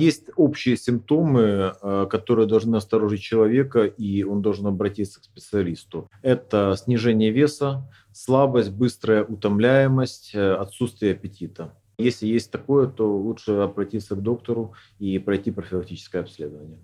Есть 0.00 0.30
общие 0.36 0.76
симптомы, 0.76 1.74
э, 1.82 2.06
которые 2.10 2.46
должны 2.46 2.72
насторожить 2.72 3.20
человека, 3.20 3.84
и 3.84 4.22
он 4.22 4.40
должен 4.40 4.66
обратиться 4.66 5.20
к 5.20 5.24
специалисту. 5.24 6.08
Это 6.22 6.74
снижение 6.78 7.30
веса, 7.30 7.90
слабость, 8.12 8.72
быстрая 8.72 9.24
утомляемость, 9.24 10.34
э, 10.34 10.54
отсутствие 10.54 11.12
аппетита. 11.12 11.74
Если 11.98 12.26
есть 12.26 12.50
такое, 12.50 12.86
то 12.86 13.14
лучше 13.14 13.52
обратиться 13.52 14.16
к 14.16 14.22
доктору 14.22 14.72
и 14.98 15.18
пройти 15.18 15.50
профилактическое 15.50 16.22
обследование. 16.22 16.78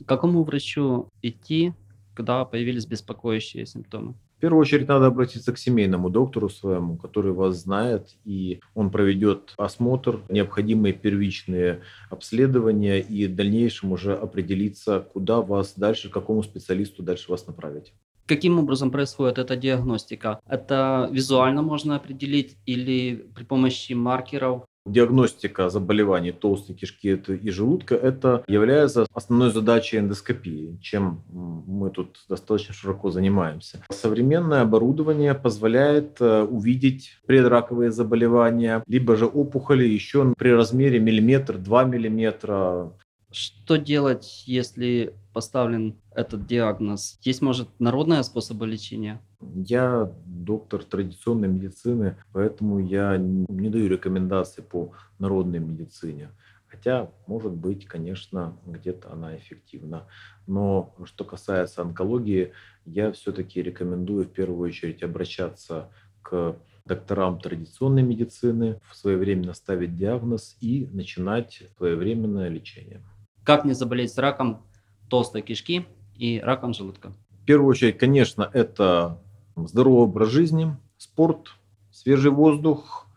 К 0.00 0.06
какому 0.06 0.44
врачу 0.44 1.08
идти, 1.22 1.74
когда 2.14 2.44
появились 2.44 2.86
беспокоящие 2.86 3.66
симптомы? 3.66 4.14
В 4.40 4.42
первую 4.42 4.62
очередь 4.62 4.88
надо 4.88 5.08
обратиться 5.08 5.52
к 5.52 5.58
семейному 5.58 6.08
доктору 6.08 6.48
своему, 6.48 6.96
который 6.96 7.32
вас 7.32 7.56
знает, 7.56 8.16
и 8.24 8.60
он 8.74 8.90
проведет 8.90 9.52
осмотр, 9.58 10.20
необходимые 10.30 10.94
первичные 10.94 11.82
обследования, 12.08 13.00
и 13.00 13.26
в 13.26 13.36
дальнейшем 13.36 13.92
уже 13.92 14.14
определиться, 14.14 15.00
куда 15.12 15.42
вас 15.42 15.74
дальше, 15.76 16.08
к 16.08 16.14
какому 16.14 16.42
специалисту 16.42 17.02
дальше 17.02 17.30
вас 17.30 17.46
направить. 17.46 17.92
Каким 18.24 18.58
образом 18.58 18.90
происходит 18.90 19.36
эта 19.36 19.56
диагностика? 19.56 20.40
Это 20.48 21.10
визуально 21.12 21.60
можно 21.60 21.96
определить 21.96 22.56
или 22.64 23.26
при 23.34 23.44
помощи 23.44 23.92
маркеров? 23.92 24.64
Диагностика 24.86 25.68
заболеваний 25.68 26.32
толстой 26.32 26.74
кишки 26.74 27.14
и 27.14 27.50
желудка– 27.50 27.94
это 27.96 28.42
является 28.48 29.06
основной 29.12 29.50
задачей 29.50 29.98
эндоскопии, 29.98 30.78
чем 30.80 31.22
мы 31.28 31.90
тут 31.90 32.24
достаточно 32.28 32.72
широко 32.72 33.10
занимаемся. 33.10 33.82
Современное 33.90 34.62
оборудование 34.62 35.34
позволяет 35.34 36.20
э, 36.20 36.42
увидеть 36.42 37.18
предраковые 37.26 37.90
заболевания, 37.90 38.82
либо 38.86 39.16
же 39.16 39.26
опухоли 39.26 39.84
еще 39.84 40.34
при 40.36 40.50
размере 40.50 40.98
миллиметр-два 40.98 41.84
миллиметра. 41.84 42.92
Что 43.32 43.76
делать, 43.76 44.42
если 44.46 45.14
поставлен 45.32 45.96
этот 46.10 46.46
диагноз? 46.46 47.18
Есть, 47.22 47.42
может, 47.42 47.68
народные 47.78 48.24
способы 48.24 48.66
лечения? 48.66 49.20
Я 49.54 50.12
доктор 50.26 50.82
традиционной 50.82 51.48
медицины, 51.48 52.16
поэтому 52.32 52.80
я 52.80 53.16
не 53.18 53.68
даю 53.68 53.88
рекомендаций 53.88 54.64
по 54.64 54.92
народной 55.18 55.60
медицине. 55.60 56.30
Хотя, 56.66 57.10
может 57.26 57.52
быть, 57.52 57.86
конечно, 57.86 58.56
где-то 58.66 59.12
она 59.12 59.36
эффективна. 59.36 60.06
Но 60.46 60.94
что 61.04 61.24
касается 61.24 61.82
онкологии, 61.82 62.52
я 62.84 63.12
все-таки 63.12 63.62
рекомендую 63.62 64.24
в 64.24 64.32
первую 64.32 64.68
очередь 64.68 65.02
обращаться 65.02 65.90
к 66.22 66.56
докторам 66.84 67.38
традиционной 67.38 68.02
медицины, 68.02 68.80
своевременно 68.92 69.52
ставить 69.54 69.96
диагноз 69.96 70.56
и 70.60 70.88
начинать 70.92 71.62
своевременное 71.76 72.48
лечение. 72.48 73.02
Как 73.50 73.64
не 73.64 73.72
заболеть 73.72 74.16
раком 74.16 74.62
толстой 75.08 75.42
кишки 75.42 75.84
и 76.16 76.38
раком 76.38 76.72
желудка? 76.72 77.12
В 77.42 77.44
первую 77.44 77.70
очередь, 77.70 77.98
конечно, 77.98 78.48
это 78.52 79.18
здоровый 79.56 80.04
образ 80.04 80.28
жизни, 80.28 80.76
спорт, 80.98 81.56
свежий 81.90 82.30
воздух 82.30 83.08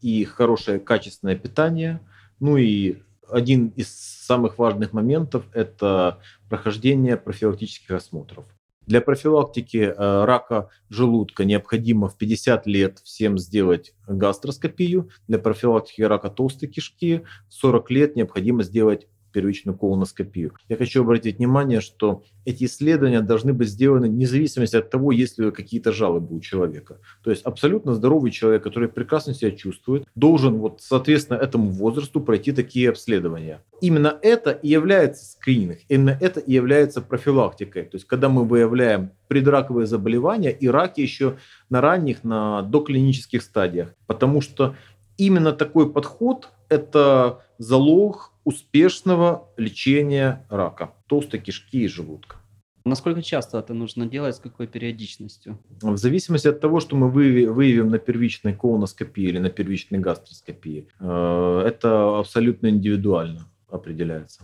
и 0.00 0.24
хорошее 0.24 0.80
качественное 0.80 1.36
питание. 1.36 2.00
Ну 2.40 2.56
и 2.56 3.02
один 3.28 3.68
из 3.76 3.94
самых 3.94 4.56
важных 4.56 4.94
моментов– 4.94 5.44
это 5.52 6.20
прохождение 6.48 7.18
профилактических 7.18 7.90
осмотров. 7.90 8.46
Для 8.86 9.02
профилактики 9.02 9.76
э, 9.76 10.24
рака 10.24 10.70
желудка 10.88 11.44
необходимо 11.44 12.08
в 12.08 12.16
50 12.16 12.66
лет 12.66 13.00
всем 13.04 13.36
сделать 13.36 13.92
гастроскопию. 14.08 15.10
Для 15.28 15.38
профилактики 15.38 16.00
рака 16.00 16.30
толстой 16.30 16.70
кишки 16.70 17.24
в 17.50 17.52
40 17.52 17.90
лет 17.90 18.16
необходимо 18.16 18.62
сделать 18.62 19.06
первичную 19.32 19.76
колоноскопию. 19.76 20.52
Я 20.68 20.76
хочу 20.76 21.02
обратить 21.02 21.38
внимание, 21.38 21.80
что 21.80 22.22
эти 22.44 22.64
исследования 22.64 23.20
должны 23.20 23.52
быть 23.52 23.68
сделаны 23.68 24.08
вне 24.08 24.26
зависимости 24.26 24.76
от 24.76 24.90
того, 24.90 25.12
есть 25.12 25.38
ли 25.38 25.50
какие-то 25.50 25.92
жалобы 25.92 26.36
у 26.36 26.40
человека. 26.40 26.98
То 27.22 27.30
есть 27.30 27.42
абсолютно 27.42 27.94
здоровый 27.94 28.30
человек, 28.30 28.62
который 28.62 28.88
прекрасно 28.88 29.34
себя 29.34 29.50
чувствует, 29.50 30.04
должен 30.14 30.58
вот 30.58 30.80
соответственно 30.80 31.38
этому 31.38 31.70
возрасту 31.70 32.20
пройти 32.20 32.52
такие 32.52 32.90
обследования. 32.90 33.62
Именно 33.80 34.18
это 34.22 34.50
и 34.50 34.68
является 34.68 35.24
скрининг, 35.32 35.78
именно 35.88 36.16
это 36.20 36.40
и 36.40 36.52
является 36.52 37.00
профилактикой. 37.00 37.84
То 37.84 37.96
есть 37.96 38.06
когда 38.06 38.28
мы 38.28 38.44
выявляем 38.44 39.10
предраковые 39.28 39.86
заболевания 39.86 40.50
и 40.50 40.68
раки 40.68 41.00
еще 41.00 41.38
на 41.70 41.80
ранних, 41.80 42.22
на 42.22 42.62
доклинических 42.62 43.42
стадиях. 43.42 43.94
Потому 44.06 44.40
что 44.40 44.74
именно 45.16 45.52
такой 45.52 45.90
подход– 45.90 46.50
это 46.72 47.44
залог 47.58 48.32
успешного 48.44 49.48
лечения 49.56 50.46
рака 50.48 50.94
толстой 51.06 51.40
кишки 51.40 51.82
и 51.84 51.88
желудка. 51.88 52.36
Насколько 52.84 53.22
часто 53.22 53.58
это 53.58 53.74
нужно 53.74 54.06
делать, 54.06 54.34
с 54.34 54.40
какой 54.40 54.66
периодичностью? 54.66 55.58
В 55.82 55.96
зависимости 55.96 56.48
от 56.48 56.60
того, 56.60 56.80
что 56.80 56.96
мы 56.96 57.10
выявим 57.10 57.90
на 57.90 57.98
первичной 57.98 58.54
колоноскопии 58.54 59.24
или 59.24 59.38
на 59.38 59.50
первичной 59.50 60.00
гастроскопии, 60.00 60.88
э, 60.98 61.62
это 61.64 62.18
абсолютно 62.18 62.68
индивидуально 62.68 63.46
определяется. 63.68 64.42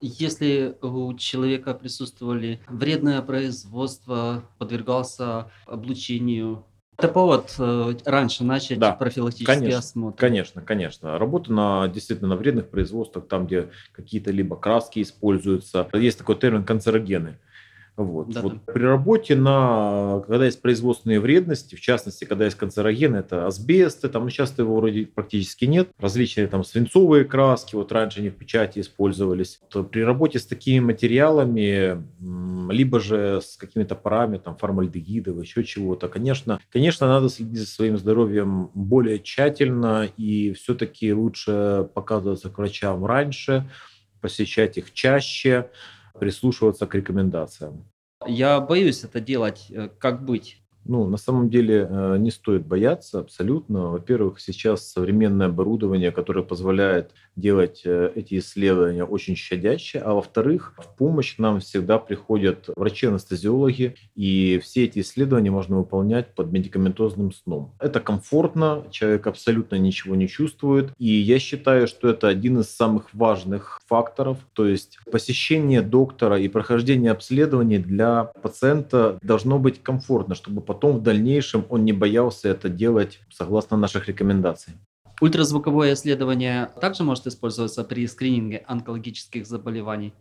Если 0.00 0.76
у 0.82 1.14
человека 1.14 1.74
присутствовали 1.74 2.60
вредное 2.68 3.22
производство, 3.22 4.44
подвергался 4.58 5.50
облучению, 5.66 6.64
это 6.96 7.08
повод 7.08 7.54
э, 7.58 7.94
раньше 8.04 8.44
начать 8.44 8.78
да, 8.78 8.92
профилактический 8.92 9.52
конечно, 9.52 9.78
осмотр. 9.78 10.16
Конечно, 10.18 10.62
конечно. 10.62 11.18
Работа 11.18 11.52
на 11.52 11.88
действительно 11.88 12.28
на 12.30 12.36
вредных 12.36 12.68
производствах, 12.68 13.26
там, 13.26 13.46
где 13.46 13.70
какие-то 13.92 14.30
либо 14.30 14.56
краски 14.56 15.02
используются. 15.02 15.88
Есть 15.92 16.18
такой 16.18 16.36
термин 16.36 16.64
канцерогены. 16.64 17.38
Вот. 17.96 18.30
Да, 18.30 18.42
вот 18.42 18.64
При 18.66 18.82
работе 18.82 19.36
на, 19.36 20.22
когда 20.26 20.46
есть 20.46 20.60
производственные 20.60 21.20
вредности, 21.20 21.76
в 21.76 21.80
частности, 21.80 22.24
когда 22.24 22.44
есть 22.44 22.56
канцерогены, 22.56 23.18
это 23.18 23.46
асбесты, 23.46 24.08
там 24.08 24.24
ну, 24.24 24.30
часто 24.30 24.62
его 24.62 24.76
вроде 24.76 25.06
практически 25.06 25.66
нет, 25.66 25.90
различные 25.98 26.48
там 26.48 26.64
свинцовые 26.64 27.24
краски, 27.24 27.76
вот 27.76 27.92
раньше 27.92 28.18
они 28.18 28.30
в 28.30 28.34
печати 28.34 28.80
использовались. 28.80 29.60
То 29.68 29.84
при 29.84 30.00
работе 30.00 30.40
с 30.40 30.46
такими 30.46 30.80
материалами, 30.80 32.02
либо 32.72 32.98
же 32.98 33.40
с 33.40 33.56
какими-то 33.56 33.94
парами, 33.94 34.38
там, 34.38 34.56
формальдегидов, 34.56 35.40
еще 35.40 35.62
чего-то, 35.62 36.08
конечно, 36.08 36.58
конечно, 36.72 37.06
надо 37.06 37.28
следить 37.28 37.60
за 37.60 37.66
своим 37.66 37.96
здоровьем 37.96 38.70
более 38.74 39.20
тщательно 39.20 40.08
и 40.16 40.52
все-таки 40.54 41.12
лучше 41.12 41.88
показываться 41.94 42.50
к 42.50 42.58
врачам 42.58 43.06
раньше, 43.06 43.68
посещать 44.20 44.78
их 44.78 44.92
чаще, 44.92 45.68
прислушиваться 46.18 46.86
к 46.86 46.94
рекомендациям. 46.94 47.90
Я 48.26 48.60
боюсь 48.60 49.04
это 49.04 49.20
делать. 49.20 49.66
Э, 49.70 49.88
как 49.88 50.24
быть? 50.24 50.63
Ну, 50.84 51.06
на 51.08 51.16
самом 51.16 51.48
деле 51.48 51.86
э, 51.88 52.16
не 52.18 52.30
стоит 52.30 52.66
бояться 52.66 53.20
абсолютно. 53.20 53.88
Во-первых, 53.88 54.40
сейчас 54.40 54.86
современное 54.86 55.46
оборудование, 55.46 56.12
которое 56.12 56.42
позволяет 56.42 57.12
делать 57.36 57.82
э, 57.84 58.12
эти 58.14 58.38
исследования 58.38 59.04
очень 59.04 59.36
щадяще, 59.36 59.98
а 59.98 60.14
во-вторых, 60.14 60.74
в 60.76 60.96
помощь 60.96 61.36
нам 61.38 61.60
всегда 61.60 61.98
приходят 61.98 62.68
врачи-анестезиологи, 62.76 63.96
и 64.14 64.60
все 64.62 64.84
эти 64.84 65.00
исследования 65.00 65.50
можно 65.50 65.78
выполнять 65.78 66.34
под 66.34 66.52
медикаментозным 66.52 67.32
сном. 67.32 67.72
Это 67.80 68.00
комфортно, 68.00 68.84
человек 68.90 69.26
абсолютно 69.26 69.76
ничего 69.76 70.14
не 70.14 70.28
чувствует, 70.28 70.92
и 70.98 71.08
я 71.08 71.38
считаю, 71.38 71.88
что 71.88 72.08
это 72.08 72.28
один 72.28 72.60
из 72.60 72.70
самых 72.70 73.12
важных 73.14 73.80
факторов, 73.86 74.38
то 74.52 74.66
есть 74.66 74.98
посещение 75.10 75.82
доктора 75.82 76.38
и 76.38 76.48
прохождение 76.48 77.10
обследований 77.10 77.78
для 77.78 78.24
пациента 78.42 79.18
должно 79.22 79.58
быть 79.58 79.82
комфортно, 79.82 80.34
чтобы 80.34 80.60
потом 80.74 80.98
в 80.98 81.02
дальнейшем 81.02 81.64
он 81.68 81.84
не 81.84 81.92
боялся 81.92 82.48
это 82.48 82.68
делать 82.68 83.20
согласно 83.30 83.76
наших 83.76 84.08
рекомендаций. 84.08 84.74
Ультразвуковое 85.20 85.94
исследование 85.94 86.68
также 86.80 87.04
может 87.04 87.28
использоваться 87.28 87.84
при 87.84 88.06
скрининге 88.08 88.64
онкологических 88.66 89.46
заболеваний? 89.46 90.12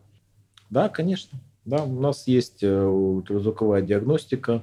Да, 0.69 0.89
конечно. 0.89 1.39
Да, 1.65 1.83
у 1.83 1.99
нас 1.99 2.27
есть 2.27 2.63
э, 2.63 2.85
ультразвуковая 2.85 3.81
диагностика, 3.81 4.61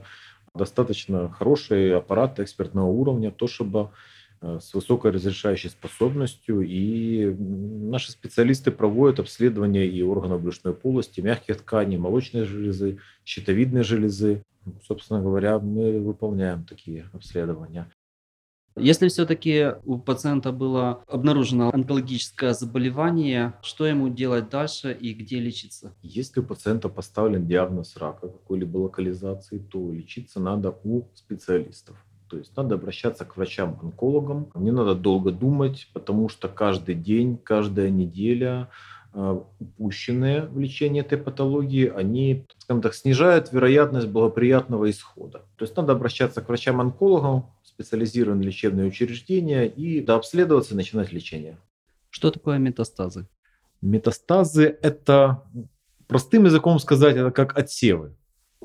достаточно 0.54 1.28
хорошие 1.28 1.96
аппараты 1.96 2.44
экспертного 2.44 2.86
уровня, 2.86 3.32
то 3.32 3.48
чтобы 3.48 3.90
с 4.42 4.72
высокой 4.74 5.10
разрешающей 5.10 5.70
способностью. 5.70 6.62
И 6.62 7.34
наши 7.34 8.12
специалисты 8.12 8.70
проводят 8.70 9.20
обследования 9.20 9.86
и 9.86 10.02
органов 10.02 10.42
брюшной 10.42 10.74
полости, 10.74 11.20
мягких 11.20 11.58
тканей, 11.58 11.98
молочной 11.98 12.44
железы, 12.44 12.98
щитовидной 13.24 13.84
железы. 13.84 14.42
Собственно 14.86 15.20
говоря, 15.20 15.58
мы 15.58 16.00
выполняем 16.00 16.64
такие 16.64 17.08
обследования. 17.12 17.90
Если 18.76 19.08
все-таки 19.08 19.72
у 19.84 19.98
пациента 19.98 20.52
было 20.52 21.02
обнаружено 21.08 21.70
онкологическое 21.72 22.54
заболевание, 22.54 23.54
что 23.62 23.84
ему 23.84 24.08
делать 24.08 24.48
дальше 24.48 24.96
и 24.98 25.12
где 25.12 25.40
лечиться? 25.40 25.92
Если 26.02 26.40
у 26.40 26.44
пациента 26.44 26.88
поставлен 26.88 27.46
диагноз 27.46 27.96
рака 27.96 28.28
какой-либо 28.28 28.78
локализации, 28.78 29.58
то 29.58 29.92
лечиться 29.92 30.40
надо 30.40 30.78
у 30.84 31.08
специалистов. 31.14 31.96
То 32.30 32.38
есть 32.38 32.56
надо 32.56 32.76
обращаться 32.76 33.24
к 33.24 33.36
врачам-онкологам. 33.36 34.52
Не 34.54 34.70
надо 34.70 34.94
долго 34.94 35.32
думать, 35.32 35.88
потому 35.92 36.28
что 36.28 36.48
каждый 36.48 36.94
день, 36.94 37.36
каждая 37.36 37.90
неделя 37.90 38.70
а, 39.12 39.44
упущенные 39.58 40.42
в 40.42 40.56
лечении 40.60 41.00
этой 41.00 41.18
патологии, 41.18 41.88
они, 41.88 42.46
скажем 42.58 42.82
так, 42.82 42.94
снижают 42.94 43.52
вероятность 43.52 44.06
благоприятного 44.06 44.88
исхода. 44.88 45.40
То 45.56 45.64
есть 45.64 45.76
надо 45.76 45.92
обращаться 45.92 46.40
к 46.40 46.48
врачам-онкологам, 46.48 47.50
специализированные 47.64 48.46
лечебные 48.46 48.86
учреждения 48.86 49.66
и 49.66 50.00
дообследоваться 50.00 50.74
и 50.74 50.76
начинать 50.76 51.12
лечение. 51.12 51.58
Что 52.10 52.30
такое 52.30 52.58
метастазы? 52.58 53.26
Метастазы– 53.80 54.78
это, 54.82 55.42
простым 56.06 56.44
языком 56.44 56.78
сказать, 56.78 57.16
это 57.16 57.32
как 57.32 57.58
отсевы. 57.58 58.14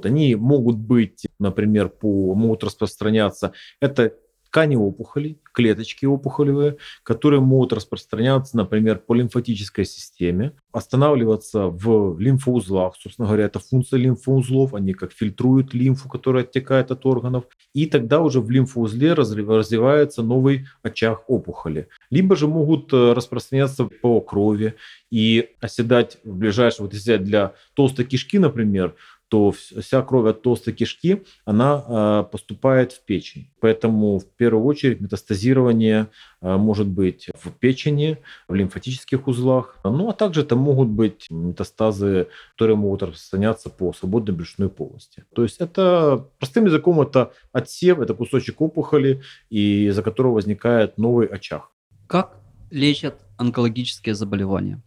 Они 0.01 0.35
могут 0.35 0.77
быть, 0.77 1.25
например, 1.39 1.89
по, 1.89 2.35
могут 2.35 2.63
распространяться. 2.63 3.53
Это 3.79 4.13
ткани 4.55 4.77
опухолей, 4.77 5.37
клеточки 5.51 6.05
опухолевые, 6.05 6.77
которые 7.03 7.41
могут 7.41 7.73
распространяться, 7.73 8.55
например, 8.55 8.99
по 8.99 9.13
лимфатической 9.13 9.83
системе, 9.83 10.53
останавливаться 10.71 11.67
в 11.67 12.17
лимфоузлах. 12.17 12.95
Собственно 12.97 13.27
говоря, 13.27 13.45
это 13.45 13.59
функция 13.59 13.99
лимфоузлов, 13.99 14.73
они 14.73 14.93
как 14.93 15.11
фильтруют 15.11 15.73
лимфу, 15.73 16.07
которая 16.07 16.43
оттекает 16.45 16.89
от 16.91 17.05
органов. 17.05 17.43
И 17.73 17.85
тогда 17.85 18.21
уже 18.21 18.39
в 18.39 18.49
лимфоузле 18.49 19.11
развивается 19.13 20.23
новый 20.23 20.67
очаг 20.83 21.29
опухоли. 21.29 21.89
Либо 22.09 22.37
же 22.37 22.47
могут 22.47 22.93
э, 22.93 23.11
распространяться 23.11 23.89
по 24.01 24.21
крови 24.21 24.75
и 25.11 25.49
оседать 25.59 26.17
в 26.23 26.33
ближайшем, 26.33 26.85
вот 26.85 26.93
если 26.93 27.17
для 27.17 27.53
толстой 27.73 28.05
кишки, 28.05 28.39
например, 28.39 28.95
то 29.27 29.51
вся 29.51 30.01
кровь 30.01 30.29
от 30.29 30.41
толстой 30.41 30.73
кишки, 30.73 31.23
она 31.45 31.83
а, 31.87 32.23
поступает 32.23 32.91
в 32.91 33.03
печень. 33.03 33.49
Поэтому 33.59 34.19
в 34.19 34.25
первую 34.25 34.65
очередь 34.65 35.01
метастазирование 35.01 36.07
а, 36.41 36.57
может 36.57 36.87
быть 36.87 37.29
в 37.33 37.51
печени, 37.51 38.19
в 38.47 38.53
лимфатических 38.53 39.27
узлах. 39.27 39.77
Ну, 39.83 40.09
а 40.09 40.13
также 40.13 40.41
это 40.41 40.55
могут 40.55 40.89
быть 40.89 41.27
метастазы, 41.29 42.27
которые 42.53 42.77
могут 42.77 43.03
распространяться 43.03 43.69
по 43.69 43.93
свободной 43.93 44.35
брюшной 44.35 44.69
полости. 44.69 45.23
То 45.33 45.43
есть 45.43 45.57
это, 45.57 46.27
простым 46.37 46.65
языком, 46.65 47.01
это 47.01 47.33
отсев, 47.51 47.99
это 47.99 48.13
кусочек 48.13 48.61
опухоли, 48.61 49.21
и 49.49 49.87
из-за 49.87 50.03
которого 50.03 50.35
возникает 50.35 50.97
новый 50.97 51.27
очаг. 51.27 51.69
Как 52.07 52.37
лечат 52.69 53.15
онкологические 53.37 54.13
заболевания? 54.13 54.81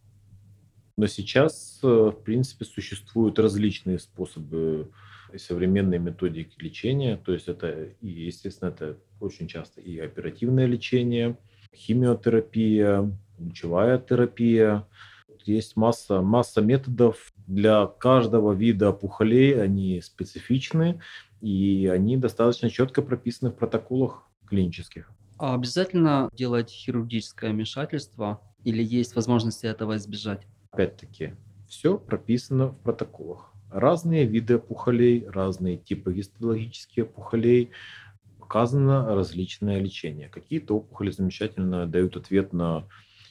Но 0.99 1.07
сейчас, 1.07 1.79
э, 1.85 1.87
в 1.87 2.25
принципе, 2.25 2.65
существуют 2.65 3.39
различные 3.39 4.01
способы 4.01 4.91
и 5.33 5.39
современные 5.39 6.01
методики 6.01 6.57
лечения. 6.59 7.17
То 7.17 7.33
есть 7.33 7.47
это, 7.47 7.85
и, 8.01 8.09
естественно, 8.09 8.71
это 8.71 8.99
очень 9.21 9.47
часто 9.47 9.81
и 9.81 9.97
оперативное 10.01 10.67
лечение, 10.67 11.39
химиотерапия, 11.73 13.17
лучевая 13.39 13.99
терапия. 13.99 14.89
Есть 15.45 15.77
масса, 15.77 16.21
масса 16.21 16.63
методов. 16.63 17.33
Для 17.47 17.87
каждого 17.87 18.53
вида 18.53 18.91
опухолей 18.91 19.63
они 19.63 20.01
специфичны, 20.01 21.01
и 21.41 21.87
они 21.87 22.17
достаточно 22.17 22.71
четко 22.71 23.03
прописаны 23.03 23.53
в 23.53 23.55
протоколах 23.55 24.29
клинических. 24.49 25.13
А 25.39 25.55
обязательно 25.55 26.29
делать 26.33 26.71
хирургическое 26.71 27.53
вмешательство 27.53 28.41
или 28.65 28.83
есть 28.83 29.15
возможности 29.15 29.67
этого 29.67 29.97
избежать? 29.97 30.45
Опять-таки, 30.79 31.35
все 31.67 31.99
прописано 31.99 32.69
в 32.69 32.79
протоколах. 32.85 33.53
Разные 33.69 34.27
виды 34.27 34.59
опухолей, 34.59 35.27
разные 35.27 35.77
типы 35.77 36.15
гистологических 36.15 37.07
опухолей, 37.07 37.71
показано 38.39 39.13
различное 39.13 39.81
лечение. 39.81 40.29
Какие-то 40.29 40.77
опухоли 40.77 41.11
замечательно 41.11 41.89
дают 41.89 42.17
ответ 42.17 42.53
на 42.53 42.87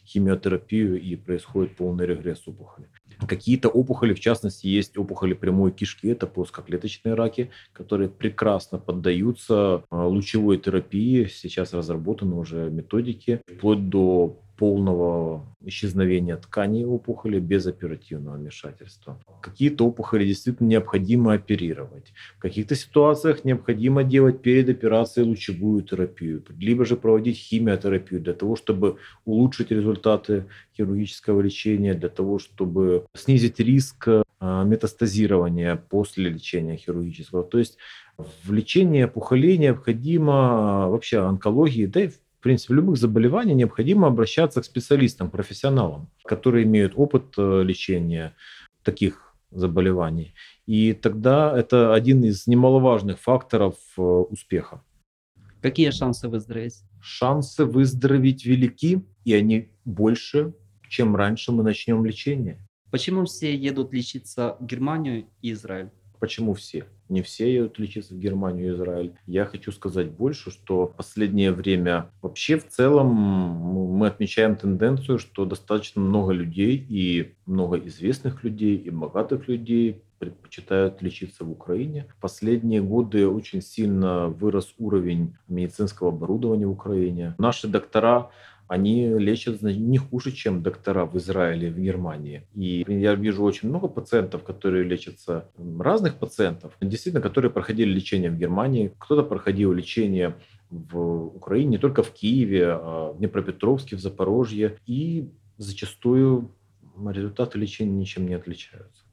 химиотерапию 0.06 1.02
и 1.02 1.16
происходит 1.16 1.78
полный 1.78 2.06
регресс 2.06 2.46
опухоли. 2.50 2.90
Какие-то 3.26 3.70
опухоли, 3.70 4.14
в 4.14 4.20
частности, 4.20 4.68
есть 4.68 4.98
опухоли 4.98 5.34
прямой 5.34 5.72
кишки, 5.72 6.10
это 6.10 6.28
плоскоклеточные 6.28 7.14
раки, 7.16 7.52
которые 7.72 8.10
прекрасно 8.10 8.78
поддаются 8.78 9.86
а, 9.90 10.06
лучевой 10.06 10.58
терапии. 10.58 11.28
Сейчас 11.28 11.74
разработаны 11.74 12.36
уже 12.36 12.70
методики, 12.70 13.42
вплоть 13.48 13.88
до 13.88 14.42
полного 14.58 15.46
исчезновения 15.64 16.36
тканей 16.36 16.86
опухоли 16.86 17.40
без 17.40 17.68
оперативного 17.68 18.38
вмешательства. 18.38 19.20
Какие-то 19.42 19.86
опухоли 19.86 20.26
действительно 20.26 20.68
необходимо 20.68 21.34
оперировать. 21.34 22.12
В 22.38 22.42
каких-то 22.42 22.76
ситуациях 22.76 23.46
необходимо 23.46 24.04
делать 24.04 24.42
перед 24.42 24.70
операцией 24.70 25.28
лучевую 25.28 25.84
терапию, 25.84 26.44
либо 26.60 26.86
же 26.86 26.98
проводить 26.98 27.38
химиотерапию 27.38 28.20
для 28.20 28.34
того, 28.34 28.56
чтобы 28.56 28.98
улучшить 29.26 29.72
результаты 29.72 30.46
хирургического 30.76 31.42
лечения, 31.42 31.94
для 31.94 32.10
того, 32.10 32.40
чтобы 32.40 33.06
снизить 33.14 33.60
риск 33.60 34.08
а, 34.40 34.64
метастазирования 34.64 35.76
после 35.76 36.30
лечения 36.30 36.78
хирургического. 36.78 37.44
То 37.44 37.60
есть 37.60 37.78
в 38.18 38.52
лечении 38.52 39.04
опухолей 39.04 39.58
необходимо 39.58 40.90
вообще 40.90 41.20
онкологии, 41.20 41.86
да 41.86 42.04
и 42.04 42.08
в 42.08 42.20
в 42.40 42.44
принципе, 42.44 42.76
любых 42.76 42.98
заболеваний 42.98 43.56
необходимо 43.56 44.08
обращаться 44.08 44.62
к 44.62 44.66
специалистам, 44.66 45.32
профессионалам, 45.32 46.10
которые 46.24 46.66
имеют 46.66 46.94
опыт 46.96 47.34
э, 47.38 47.64
лечения 47.64 48.36
таких 48.84 49.34
заболеваний. 49.52 50.34
И 50.66 50.94
тогда 50.94 51.58
это 51.58 51.94
один 51.94 52.24
из 52.24 52.46
немаловажных 52.48 53.20
факторов 53.20 53.76
э, 53.98 54.02
успеха. 54.02 54.84
Какие 55.62 55.90
шансы 55.90 56.30
выздороветь? 56.30 56.84
Шансы 57.02 57.66
выздороветь 57.66 58.46
велики, 58.46 59.02
и 59.26 59.34
они 59.34 59.70
больше, 59.86 60.54
чем 60.88 61.16
раньше 61.16 61.52
мы 61.52 61.64
начнем 61.64 62.06
лечение. 62.06 62.60
Почему 62.92 63.26
все 63.26 63.56
едут 63.56 63.94
лечиться 63.94 64.58
в 64.60 64.66
Германию 64.66 65.26
и 65.42 65.52
Израиль? 65.52 65.90
Почему 66.20 66.54
все? 66.54 66.86
Не 67.10 67.22
все 67.22 67.54
едут 67.54 67.80
лечиться 67.80 68.14
в 68.14 68.20
Германию 68.20 68.72
и 68.72 68.76
Израиль. 68.76 69.14
Я 69.26 69.46
хочу 69.46 69.72
сказать 69.72 70.10
больше, 70.12 70.52
что 70.52 70.88
в 70.88 70.96
последнее 70.96 71.52
время 71.52 72.10
вообще 72.22 72.58
в 72.58 72.68
целом 72.68 73.08
мы 73.08 74.08
отмечаем 74.08 74.56
тенденцию, 74.56 75.20
что 75.20 75.46
достаточно 75.46 76.02
много 76.02 76.34
людей 76.34 76.76
и 76.90 77.34
много 77.46 77.78
известных 77.78 78.44
людей 78.44 78.76
и 78.76 78.90
богатых 78.90 79.48
людей 79.48 80.02
предпочитают 80.20 81.02
лечиться 81.02 81.44
в 81.44 81.52
Украине. 81.52 82.08
В 82.18 82.22
последние 82.22 82.82
годы 82.82 83.28
очень 83.28 83.62
сильно 83.62 84.28
вырос 84.28 84.74
уровень 84.78 85.36
медицинского 85.48 86.10
оборудования 86.10 86.66
в 86.66 86.72
Украине. 86.72 87.36
Наши 87.38 87.68
доктора 87.68 88.32
они 88.68 89.08
лечат 89.08 89.62
не 89.62 89.98
хуже, 89.98 90.32
чем 90.32 90.62
доктора 90.62 91.06
в 91.06 91.18
Израиле, 91.18 91.72
в 91.72 91.80
Германии. 91.80 92.48
И 92.54 92.86
я 92.88 93.16
вижу 93.16 93.44
очень 93.44 93.70
много 93.70 93.88
пациентов, 93.88 94.44
которые 94.44 94.84
лечатся, 94.84 95.50
разных 95.80 96.16
пациентов, 96.16 96.74
действительно, 96.82 97.22
которые 97.22 97.52
проходили 97.52 97.90
лечение 97.90 98.30
в 98.30 98.38
Германии, 98.38 98.94
кто-то 98.98 99.24
проходил 99.24 99.72
лечение 99.74 100.36
в 100.70 101.28
Украине, 101.36 101.72
не 101.72 101.78
только 101.78 102.04
в 102.04 102.12
Киеве, 102.12 102.68
а 102.72 103.14
в 103.14 103.18
Днепропетровске, 103.18 103.96
в 103.96 104.00
Запорожье. 104.00 104.78
И 104.86 105.30
зачастую 105.58 106.52
результаты 106.98 107.58
лечения 107.58 107.92
ничем 107.92 108.28
не 108.28 108.34
отличаются. 108.34 109.04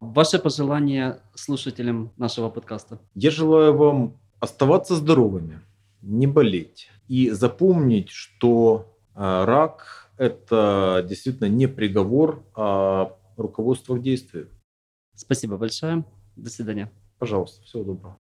Ваше 0.00 0.38
пожелание 0.38 1.18
слушателям 1.34 2.12
нашего 2.16 2.50
подкаста? 2.50 3.00
Я 3.14 3.30
желаю 3.30 3.76
вам 3.76 4.20
оставаться 4.38 4.94
здоровыми, 4.94 5.60
не 6.02 6.28
болеть, 6.28 6.90
и 7.08 7.30
запомнить, 7.30 8.10
что 8.10 8.94
а, 9.14 9.44
рак– 9.46 10.10
это 10.18 11.04
действительно 11.08 11.48
не 11.48 11.66
приговор, 11.66 12.44
а 12.54 13.16
руководство 13.36 13.96
к 13.96 14.02
действию. 14.02 14.50
Спасибо 15.14 15.56
большое. 15.56 16.04
До 16.36 16.50
свидания. 16.50 16.92
Пожалуйста, 17.18 17.62
всего 17.62 17.84
доброго. 17.84 18.18